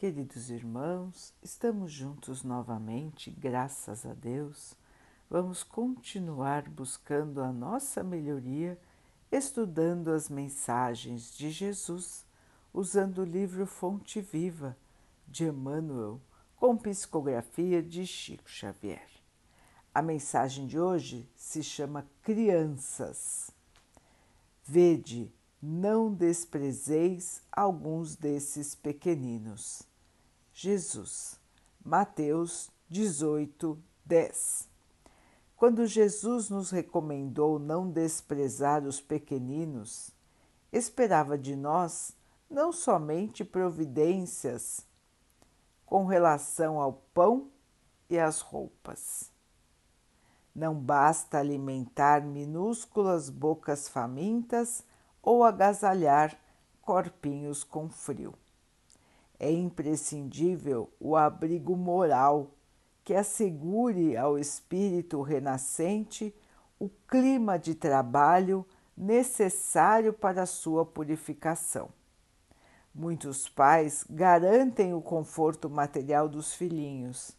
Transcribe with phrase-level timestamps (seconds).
[0.00, 4.74] Queridos irmãos, estamos juntos novamente, graças a Deus.
[5.28, 8.80] Vamos continuar buscando a nossa melhoria,
[9.30, 12.24] estudando as mensagens de Jesus,
[12.72, 14.74] usando o livro Fonte Viva
[15.28, 16.18] de Emmanuel,
[16.56, 19.06] com psicografia de Chico Xavier.
[19.94, 23.50] A mensagem de hoje se chama Crianças.
[24.64, 25.30] Vede,
[25.60, 29.89] não desprezeis alguns desses pequeninos
[30.62, 31.40] Jesus.
[31.82, 34.68] Mateus 18, 10.
[35.56, 40.14] Quando Jesus nos recomendou não desprezar os pequeninos,
[40.70, 42.14] esperava de nós
[42.50, 44.86] não somente providências
[45.86, 47.50] com relação ao pão
[48.10, 49.32] e às roupas.
[50.54, 54.84] Não basta alimentar minúsculas bocas famintas
[55.22, 56.38] ou agasalhar
[56.82, 58.34] corpinhos com frio
[59.40, 62.50] é imprescindível o abrigo moral
[63.02, 66.34] que assegure ao espírito renascente
[66.78, 71.88] o clima de trabalho necessário para sua purificação.
[72.94, 77.34] Muitos pais garantem o conforto material dos filhinhos,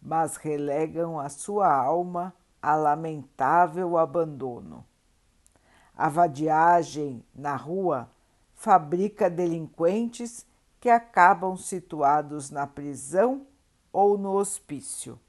[0.00, 4.84] mas relegam a sua alma a lamentável abandono.
[5.96, 8.08] A vadiagem na rua
[8.54, 10.46] fabrica delinquentes
[10.80, 13.46] que acabam situados na prisão
[13.92, 15.20] ou no hospício.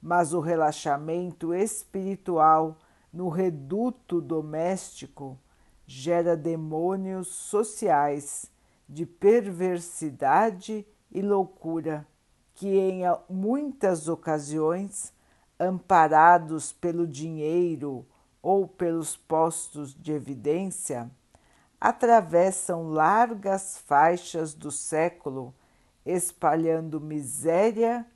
[0.00, 2.78] Mas o relaxamento espiritual
[3.12, 5.38] no reduto doméstico
[5.86, 8.52] gera demônios sociais
[8.88, 12.06] de perversidade e loucura
[12.54, 15.12] que, em muitas ocasiões,
[15.58, 18.06] amparados pelo dinheiro
[18.42, 21.10] ou pelos postos de evidência,
[21.80, 25.54] atravessam largas faixas do século,
[26.04, 28.06] espalhando miséria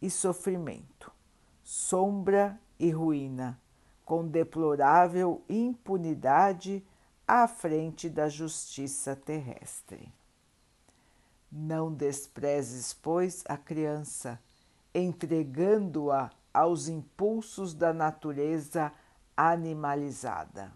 [0.00, 1.10] e sofrimento,
[1.62, 3.60] sombra e ruína,
[4.04, 6.84] com deplorável impunidade
[7.26, 10.12] à frente da justiça terrestre.
[11.50, 14.40] Não desprezes, pois, a criança,
[14.94, 18.92] entregando-a aos impulsos da natureza
[19.36, 20.72] animalizada.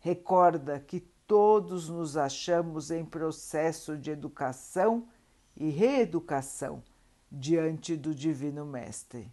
[0.00, 5.08] Recorda que todos nos achamos em processo de educação
[5.56, 6.82] e reeducação
[7.30, 9.30] diante do Divino Mestre.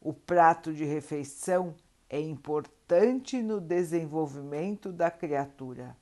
[0.00, 1.74] O prato de refeição
[2.08, 5.96] é importante no desenvolvimento da criatura.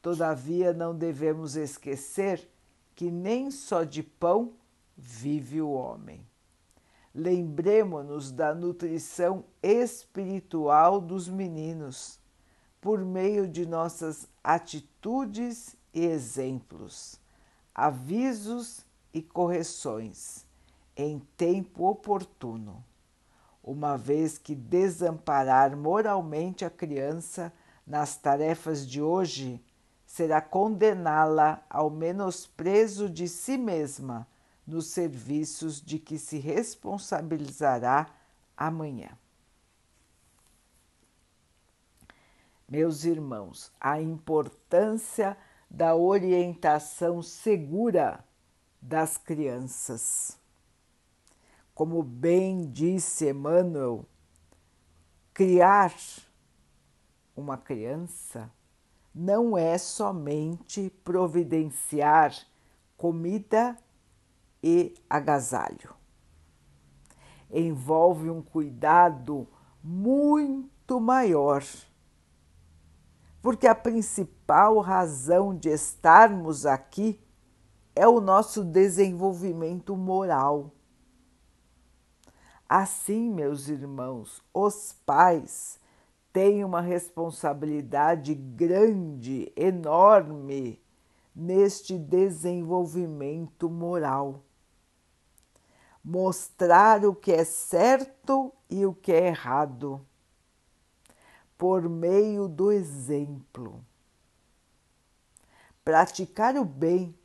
[0.00, 2.48] Todavia, não devemos esquecer
[2.94, 4.54] que nem só de pão
[4.96, 6.26] vive o homem.
[7.14, 12.18] Lembremos-nos da nutrição espiritual dos meninos
[12.84, 17.18] por meio de nossas atitudes e exemplos,
[17.74, 20.44] avisos e correções
[20.94, 22.84] em tempo oportuno,
[23.62, 27.50] uma vez que desamparar moralmente a criança
[27.86, 29.64] nas tarefas de hoje
[30.04, 34.28] será condená-la ao menosprezo de si mesma
[34.66, 38.08] nos serviços de que se responsabilizará
[38.54, 39.08] amanhã.
[42.74, 45.36] Meus irmãos, a importância
[45.70, 48.24] da orientação segura
[48.82, 50.36] das crianças.
[51.72, 54.04] Como bem disse Emmanuel,
[55.32, 55.94] criar
[57.36, 58.50] uma criança
[59.14, 62.34] não é somente providenciar
[62.96, 63.76] comida
[64.60, 65.94] e agasalho.
[67.48, 69.46] Envolve um cuidado
[69.80, 71.62] muito maior
[73.44, 77.20] porque a principal razão de estarmos aqui
[77.94, 80.72] é o nosso desenvolvimento moral.
[82.66, 85.78] Assim, meus irmãos, os pais
[86.32, 90.82] têm uma responsabilidade grande, enorme
[91.36, 94.42] neste desenvolvimento moral.
[96.02, 100.00] Mostrar o que é certo e o que é errado
[101.56, 103.84] por meio do exemplo.
[105.84, 107.16] Praticar o bem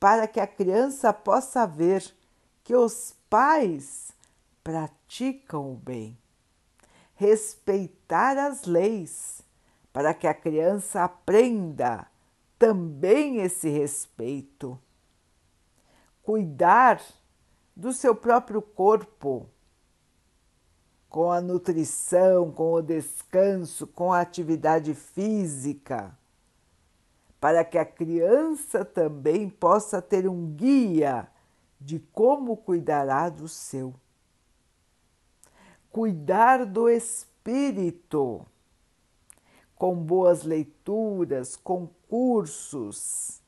[0.00, 2.04] para que a criança possa ver
[2.64, 4.12] que os pais
[4.62, 6.18] praticam o bem.
[7.14, 9.42] Respeitar as leis
[9.92, 12.06] para que a criança aprenda
[12.58, 14.78] também esse respeito.
[16.22, 17.02] Cuidar
[17.76, 19.48] do seu próprio corpo
[21.12, 26.16] com a nutrição, com o descanso, com a atividade física,
[27.38, 31.28] para que a criança também possa ter um guia
[31.78, 33.92] de como cuidará do seu.
[35.90, 38.46] Cuidar do espírito,
[39.74, 43.42] com boas leituras, com cursos,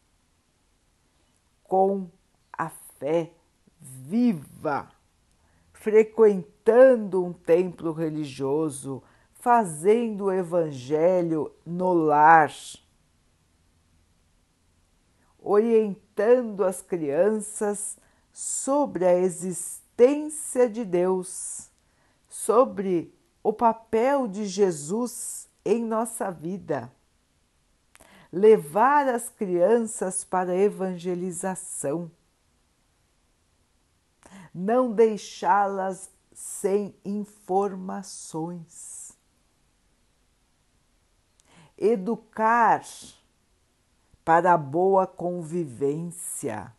[1.63, 2.11] com
[2.53, 3.33] a fé
[3.81, 4.91] viva,
[5.85, 9.03] frequentando um templo religioso,
[9.35, 12.51] fazendo o evangelho no lar
[15.45, 17.99] orientando as crianças
[18.33, 21.71] sobre a existência de Deus,
[22.27, 26.91] sobre o papel de Jesus em nossa vida.
[28.33, 32.11] Levar as crianças para a evangelização.
[34.55, 39.13] Não deixá-las sem informações.
[41.77, 42.85] Educar
[44.25, 46.73] para a boa convivência,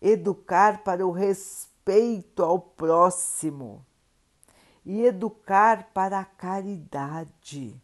[0.00, 3.84] educar para o respeito ao próximo
[4.84, 7.74] e educar para a caridade.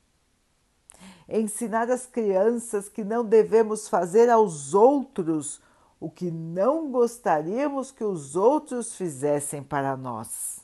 [1.29, 5.61] Ensinar as crianças que não devemos fazer aos outros
[6.03, 10.59] o que não gostaríamos que os outros fizessem para nós.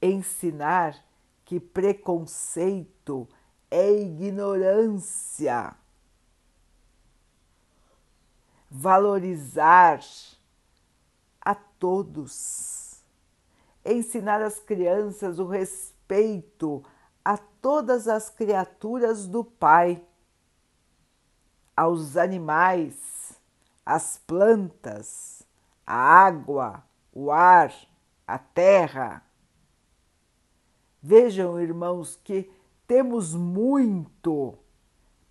[0.00, 0.94] Ensinar
[1.42, 3.26] que preconceito
[3.70, 5.74] é ignorância.
[8.70, 10.00] Valorizar
[11.40, 13.02] a todos,
[13.82, 16.84] ensinar às crianças o respeito
[17.24, 20.04] a todas as criaturas do Pai,
[21.78, 23.38] aos animais,
[23.86, 25.44] às plantas,
[25.86, 26.82] a água,
[27.12, 27.72] o ar,
[28.26, 29.22] a terra.
[31.00, 32.50] Vejam, irmãos, que
[32.84, 34.58] temos muito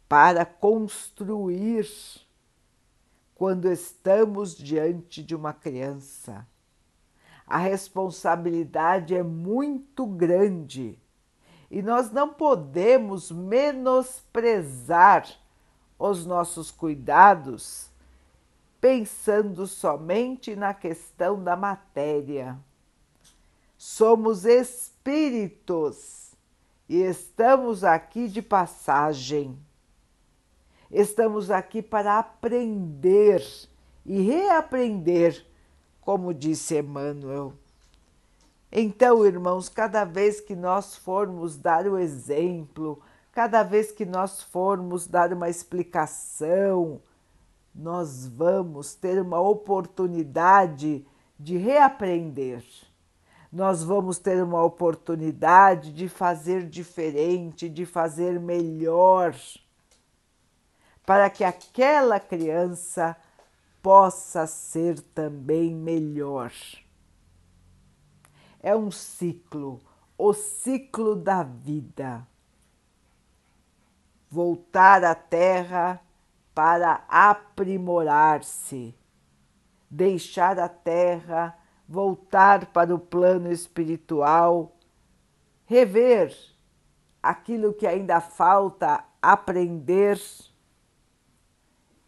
[0.07, 1.85] para construir
[3.35, 6.47] quando estamos diante de uma criança.
[7.45, 10.97] A responsabilidade é muito grande
[11.69, 15.27] e nós não podemos menosprezar
[15.97, 17.89] os nossos cuidados
[18.79, 22.57] pensando somente na questão da matéria.
[23.77, 26.31] Somos espíritos
[26.87, 29.57] e estamos aqui de passagem.
[30.89, 33.43] Estamos aqui para aprender
[34.05, 35.45] e reaprender,
[35.99, 37.53] como disse Emmanuel.
[38.71, 43.01] Então, irmãos, cada vez que nós formos dar o exemplo,
[43.37, 46.99] cada vez que nós formos dar uma explicação,
[47.75, 51.05] nós vamos ter uma oportunidade
[51.39, 52.63] de reaprender
[53.51, 59.35] nós vamos ter uma oportunidade de fazer diferente, de fazer melhor,
[61.05, 63.15] para que aquela criança
[63.83, 66.51] possa ser também melhor.
[68.59, 69.79] É um ciclo,
[70.17, 72.27] o ciclo da vida.
[74.29, 76.01] Voltar à Terra
[76.53, 78.95] para aprimorar-se,
[79.89, 81.57] deixar a Terra
[81.87, 84.75] voltar para o plano espiritual,
[85.65, 86.35] rever
[87.23, 90.19] aquilo que ainda falta aprender,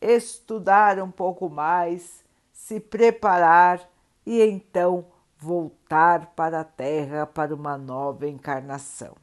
[0.02, 3.90] estudar um pouco mais, se preparar
[4.26, 5.06] e então
[5.38, 9.16] voltar para a Terra para uma nova encarnação.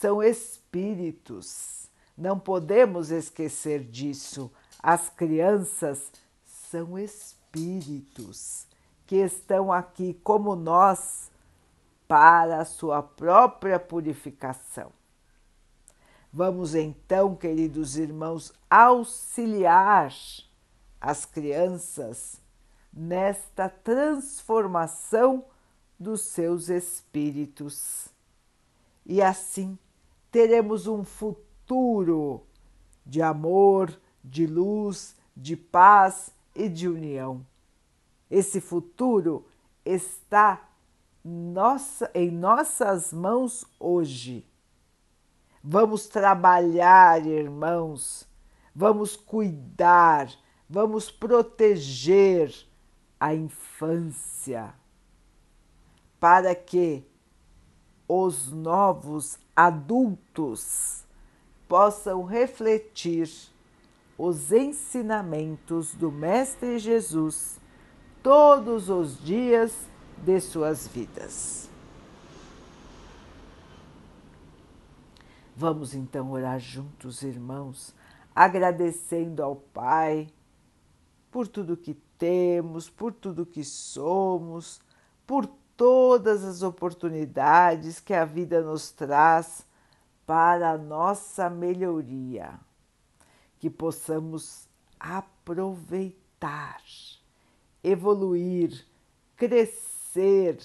[0.00, 4.52] São espíritos, não podemos esquecer disso.
[4.82, 6.12] As crianças
[6.44, 8.66] são espíritos
[9.06, 11.30] que estão aqui como nós
[12.06, 14.92] para a sua própria purificação.
[16.30, 20.12] Vamos então, queridos irmãos, auxiliar
[21.00, 22.38] as crianças
[22.92, 25.42] nesta transformação
[25.98, 28.08] dos seus espíritos.
[29.06, 29.78] E assim
[30.36, 32.42] teremos um futuro
[33.06, 37.46] de amor, de luz, de paz e de união.
[38.30, 39.46] Esse futuro
[39.82, 40.68] está
[41.24, 44.46] nossa, em nossas mãos hoje.
[45.64, 48.28] Vamos trabalhar, irmãos,
[48.74, 50.28] vamos cuidar,
[50.68, 52.54] vamos proteger
[53.18, 54.74] a infância
[56.20, 57.02] para que
[58.06, 61.04] os novos adultos
[61.66, 63.30] possam refletir
[64.18, 67.58] os ensinamentos do Mestre Jesus
[68.22, 69.72] todos os dias
[70.18, 71.70] de suas vidas.
[75.56, 77.94] Vamos então orar juntos, irmãos,
[78.34, 80.28] agradecendo ao Pai
[81.30, 84.80] por tudo que temos, por tudo que somos,
[85.26, 89.66] por todas as oportunidades que a vida nos traz
[90.26, 92.58] para a nossa melhoria,
[93.58, 94.68] que possamos
[94.98, 96.82] aproveitar,
[97.84, 98.86] evoluir,
[99.36, 100.58] crescer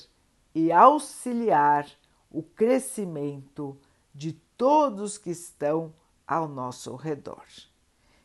[0.55, 1.87] e auxiliar
[2.31, 3.77] o crescimento
[4.13, 5.93] de todos que estão
[6.25, 7.45] ao nosso redor.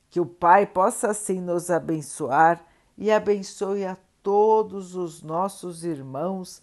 [0.09, 2.64] Que o Pai possa assim nos abençoar
[2.97, 6.62] e abençoe a todos os nossos irmãos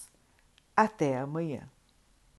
[0.83, 1.69] Até amanhã.